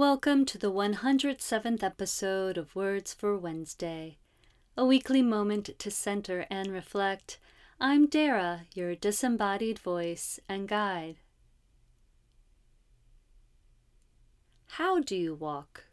Welcome 0.00 0.46
to 0.46 0.56
the 0.56 0.72
107th 0.72 1.82
episode 1.82 2.56
of 2.56 2.74
Words 2.74 3.12
for 3.12 3.36
Wednesday, 3.36 4.16
a 4.74 4.82
weekly 4.82 5.20
moment 5.20 5.78
to 5.78 5.90
center 5.90 6.46
and 6.50 6.72
reflect. 6.72 7.38
I'm 7.78 8.06
Dara, 8.06 8.62
your 8.72 8.94
disembodied 8.94 9.78
voice 9.78 10.40
and 10.48 10.66
guide. 10.66 11.16
How 14.68 15.00
do 15.00 15.14
you 15.14 15.34
walk? 15.34 15.84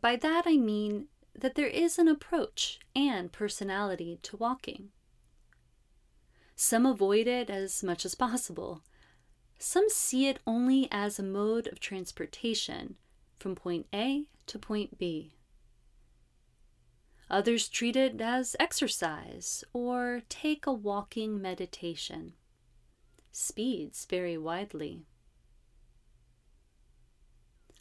By 0.00 0.16
that 0.16 0.44
I 0.46 0.56
mean 0.56 1.08
that 1.38 1.56
there 1.56 1.66
is 1.66 1.98
an 1.98 2.08
approach 2.08 2.80
and 2.96 3.30
personality 3.30 4.18
to 4.22 4.38
walking. 4.38 4.92
Some 6.56 6.86
avoid 6.86 7.26
it 7.26 7.50
as 7.50 7.82
much 7.82 8.06
as 8.06 8.14
possible. 8.14 8.82
Some 9.58 9.90
see 9.90 10.26
it 10.26 10.38
only 10.46 10.88
as 10.90 11.18
a 11.18 11.22
mode 11.22 11.66
of 11.66 11.80
transportation 11.80 12.96
from 13.40 13.54
point 13.54 13.86
A 13.92 14.26
to 14.46 14.58
point 14.58 14.98
B. 14.98 15.34
Others 17.30 17.68
treat 17.68 17.96
it 17.96 18.20
as 18.20 18.54
exercise 18.60 19.64
or 19.72 20.22
take 20.28 20.66
a 20.66 20.72
walking 20.72 21.40
meditation. 21.40 22.34
Speeds 23.32 24.04
vary 24.04 24.36
widely. 24.36 25.06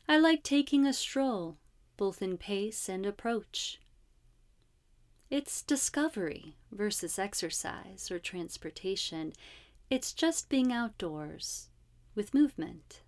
I 0.07 0.17
like 0.17 0.43
taking 0.43 0.85
a 0.85 0.93
stroll, 0.93 1.57
both 1.97 2.21
in 2.21 2.37
pace 2.37 2.87
and 2.87 3.05
approach. 3.05 3.79
It's 5.29 5.61
discovery 5.61 6.55
versus 6.71 7.19
exercise 7.19 8.09
or 8.09 8.17
transportation. 8.17 9.33
It's 9.89 10.13
just 10.13 10.49
being 10.49 10.71
outdoors 10.71 11.69
with 12.15 12.33
movement. 12.33 13.01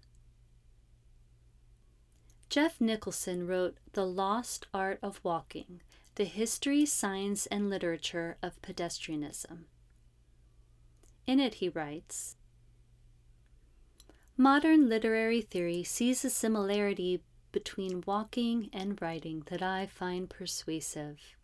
Geoff 2.52 2.82
Nicholson 2.82 3.48
wrote 3.48 3.78
The 3.94 4.06
Lost 4.06 4.68
Art 4.74 5.00
of 5.02 5.22
Walking 5.24 5.82
The 6.16 6.26
History, 6.26 6.86
Science, 6.86 7.46
and 7.46 7.70
Literature 7.70 8.36
of 8.44 8.62
Pedestrianism. 8.62 9.60
In 11.26 11.40
it, 11.40 11.54
he 11.56 11.70
writes 11.70 12.36
Modern 14.36 14.90
literary 14.90 15.40
theory 15.40 15.82
sees 15.86 16.26
a 16.26 16.30
similarity 16.30 17.24
between 17.54 18.04
walking 18.06 18.70
and 18.74 19.02
writing 19.02 19.44
that 19.46 19.62
I 19.62 19.86
find 19.86 20.30
persuasive. 20.30 21.38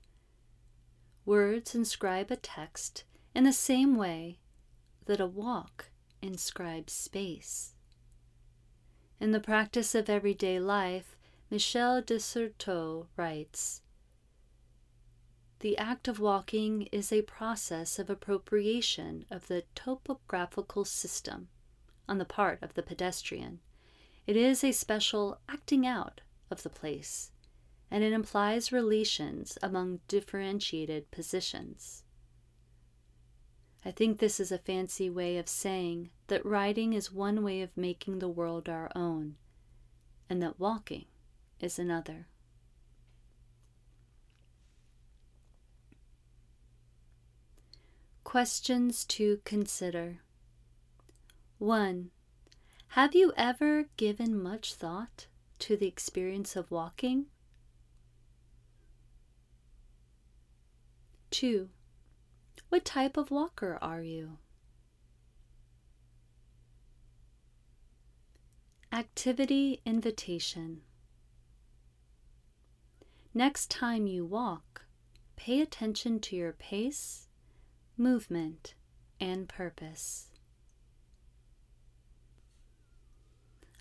Words 1.26 1.74
inscribe 1.74 2.32
a 2.32 2.36
text 2.36 3.06
in 3.34 3.46
the 3.46 3.54
same 3.54 3.96
way 3.96 4.40
that 5.06 5.22
a 5.22 5.26
walk 5.26 5.86
inscribes 6.22 6.92
space. 6.92 7.76
In 9.20 9.32
the 9.32 9.40
practice 9.40 9.96
of 9.96 10.12
everyday 10.12 10.60
life, 10.60 11.18
Michel 11.50 12.04
de 12.04 12.20
Certeau 12.20 13.08
writes 13.18 13.82
The 15.62 15.76
act 15.76 16.08
of 16.08 16.20
walking 16.20 16.84
is 16.92 17.12
a 17.12 17.24
process 17.24 17.98
of 17.98 18.12
appropriation 18.12 19.26
of 19.32 19.48
the 19.48 19.64
topographical 19.74 20.86
system 20.86 21.50
on 22.08 22.20
the 22.20 22.26
part 22.26 22.62
of 22.62 22.76
the 22.76 22.84
pedestrian. 22.84 23.60
It 24.28 24.36
is 24.36 24.64
a 24.64 24.72
spatial 24.72 25.40
acting 25.50 25.88
out 25.88 26.22
of 26.52 26.62
the 26.62 26.70
place, 26.70 27.32
and 27.90 28.04
it 28.04 28.14
implies 28.14 28.72
relations 28.72 29.58
among 29.64 30.02
differentiated 30.08 31.10
positions. 31.10 32.04
I 33.88 33.92
think 33.92 34.20
this 34.20 34.42
is 34.42 34.52
a 34.52 34.58
fancy 34.58 35.10
way 35.10 35.38
of 35.38 35.48
saying 35.48 36.10
that 36.28 36.46
writing 36.46 36.92
is 36.92 37.10
one 37.10 37.42
way 37.42 37.62
of 37.62 37.78
making 37.78 38.20
the 38.20 38.28
world 38.28 38.68
our 38.68 38.92
own, 38.94 39.38
and 40.30 40.42
that 40.42 40.60
walking 40.60 41.06
is 41.62 41.80
another. 41.80 42.28
Questions 48.26 49.06
to 49.06 49.40
consider 49.46 50.20
1. 51.58 52.12
Have 52.90 53.16
you 53.16 53.32
ever 53.38 53.86
given 53.96 54.38
much 54.38 54.74
thought 54.74 55.28
to 55.60 55.78
the 55.78 55.88
experience 55.88 56.58
of 56.58 56.70
walking? 56.70 57.28
2. 61.32 61.70
What 62.70 62.84
type 62.84 63.16
of 63.16 63.32
walker 63.32 63.78
are 63.82 64.02
you? 64.02 64.40
Activity 68.92 69.82
invitation. 69.86 70.82
Next 73.34 73.70
time 73.70 74.08
you 74.08 74.26
walk, 74.26 74.86
pay 75.36 75.62
attention 75.62 76.20
to 76.22 76.36
your 76.36 76.54
pace, 76.54 77.28
movement, 77.96 78.74
and 79.20 79.48
purpose. 79.48 80.32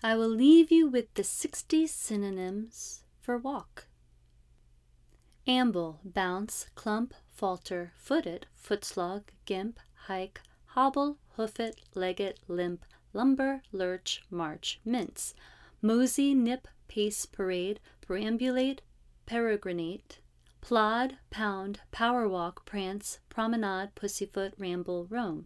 I 0.03 0.15
will 0.15 0.29
leave 0.29 0.71
you 0.71 0.87
with 0.87 1.13
the 1.15 1.23
60 1.23 1.87
synonyms 1.87 3.03
for 3.19 3.37
walk 3.37 3.87
amble, 5.47 5.99
bounce, 6.03 6.67
clump, 6.75 7.13
falter, 7.31 7.93
foot 7.95 8.25
it, 8.25 8.45
footslog, 8.53 9.23
gimp, 9.45 9.79
hike, 10.07 10.41
hobble, 10.65 11.17
hoof 11.37 11.59
it, 11.59 11.79
leg 11.95 12.19
it, 12.19 12.39
limp, 12.49 12.83
lumber, 13.13 13.61
lurch, 13.71 14.23
march, 14.29 14.81
mince, 14.83 15.33
mosey, 15.81 16.33
nip, 16.33 16.67
pace, 16.89 17.25
parade, 17.25 17.79
perambulate, 18.01 18.79
peregrinate, 19.25 20.17
plod, 20.59 21.17
pound, 21.29 21.79
power 21.91 22.27
walk, 22.27 22.65
prance, 22.65 23.19
promenade, 23.29 23.95
pussyfoot, 23.95 24.53
ramble, 24.57 25.05
roam, 25.09 25.45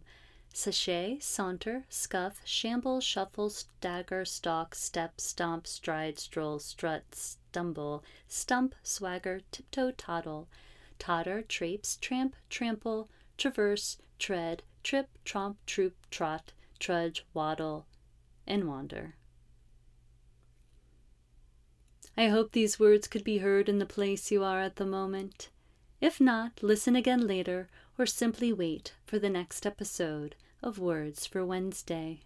sashay, 0.52 1.18
saunter, 1.20 1.84
scuff, 1.88 2.40
shamble, 2.44 3.00
shuffle, 3.00 3.50
stagger, 3.50 4.24
stalk, 4.24 4.74
step, 4.74 5.20
stomp, 5.20 5.66
stride, 5.66 6.18
stroll, 6.18 6.58
strut, 6.58 7.04
stumble, 7.14 8.02
stump, 8.28 8.74
swagger, 8.82 9.40
tiptoe, 9.50 9.92
toddle, 9.92 10.48
totter, 10.98 11.42
traipse, 11.42 11.96
tramp, 12.00 12.36
trample, 12.50 13.08
traverse, 13.36 13.98
tread, 14.18 14.62
trip, 14.82 15.08
tromp, 15.24 15.56
troop, 15.66 15.94
trot, 16.10 16.52
trudge, 16.78 17.24
waddle, 17.34 17.86
and 18.46 18.68
wander. 18.68 19.14
I 22.16 22.28
hope 22.28 22.52
these 22.52 22.78
words 22.78 23.08
could 23.08 23.24
be 23.24 23.38
heard 23.38 23.68
in 23.68 23.78
the 23.78 23.86
place 23.86 24.30
you 24.30 24.44
are 24.44 24.60
at 24.60 24.76
the 24.76 24.84
moment. 24.84 25.48
If 26.02 26.20
not, 26.20 26.62
listen 26.64 26.96
again 26.96 27.28
later 27.28 27.68
or 27.96 28.06
simply 28.06 28.52
wait 28.52 28.92
for 29.06 29.20
the 29.20 29.30
next 29.30 29.64
episode 29.64 30.34
of 30.60 30.80
Words 30.80 31.26
for 31.26 31.46
Wednesday. 31.46 32.24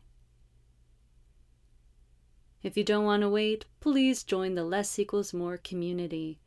If 2.62 2.78
you 2.78 2.84
don't 2.84 3.04
want 3.04 3.20
to 3.20 3.28
wait, 3.28 3.66
please 3.80 4.22
join 4.22 4.54
the 4.54 4.64
Less 4.64 4.98
Equals 4.98 5.34
More 5.34 5.58
community. 5.58 6.38